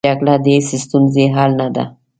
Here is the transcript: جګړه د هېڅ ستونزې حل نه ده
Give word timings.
جګړه 0.09 0.35
د 0.43 0.45
هېڅ 0.55 0.69
ستونزې 0.85 1.25
حل 1.35 1.51
نه 1.59 1.67
ده 1.75 1.83